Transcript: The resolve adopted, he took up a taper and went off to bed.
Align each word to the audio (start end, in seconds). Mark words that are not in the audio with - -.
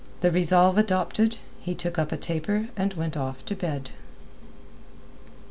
The 0.21 0.31
resolve 0.31 0.79
adopted, 0.79 1.37
he 1.59 1.75
took 1.75 1.99
up 1.99 2.11
a 2.11 2.17
taper 2.17 2.69
and 2.75 2.91
went 2.95 3.15
off 3.15 3.45
to 3.45 3.55
bed. 3.55 3.91